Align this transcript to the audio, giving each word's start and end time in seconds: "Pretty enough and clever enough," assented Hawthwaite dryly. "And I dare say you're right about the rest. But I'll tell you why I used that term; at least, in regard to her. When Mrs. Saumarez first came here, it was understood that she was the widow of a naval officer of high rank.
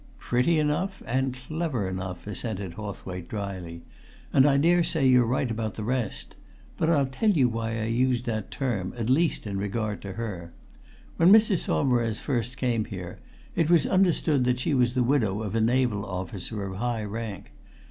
"Pretty 0.17 0.57
enough 0.57 1.03
and 1.05 1.35
clever 1.35 1.87
enough," 1.87 2.25
assented 2.25 2.73
Hawthwaite 2.73 3.29
dryly. 3.29 3.83
"And 4.33 4.47
I 4.47 4.57
dare 4.57 4.83
say 4.83 5.05
you're 5.05 5.27
right 5.27 5.51
about 5.51 5.75
the 5.75 5.83
rest. 5.83 6.35
But 6.75 6.89
I'll 6.89 7.05
tell 7.05 7.29
you 7.29 7.47
why 7.47 7.77
I 7.79 7.83
used 7.83 8.25
that 8.25 8.49
term; 8.49 8.95
at 8.97 9.11
least, 9.11 9.45
in 9.45 9.59
regard 9.59 10.01
to 10.01 10.13
her. 10.13 10.53
When 11.17 11.31
Mrs. 11.31 11.59
Saumarez 11.65 12.19
first 12.19 12.57
came 12.57 12.85
here, 12.85 13.19
it 13.55 13.69
was 13.69 13.85
understood 13.85 14.43
that 14.45 14.59
she 14.59 14.73
was 14.73 14.95
the 14.95 15.03
widow 15.03 15.43
of 15.43 15.53
a 15.53 15.61
naval 15.61 16.03
officer 16.03 16.63
of 16.65 16.77
high 16.77 17.03
rank. 17.03 17.51